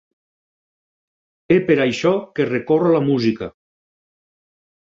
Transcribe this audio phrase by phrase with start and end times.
[1.55, 3.51] És per això que recorro a la música.